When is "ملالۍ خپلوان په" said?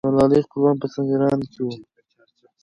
0.13-0.87